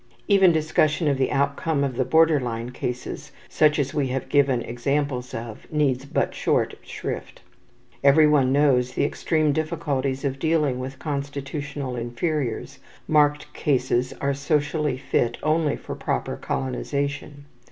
[0.27, 4.63] Even discussion of the outcome of the border line cases, such as we have given
[4.63, 7.41] examples of, needs but short shrift.
[8.03, 15.37] Everyone knows the extreme difficulties of dealing with constitutional inferiors; marked cases are socially fit
[15.43, 17.45] only for proper colonization.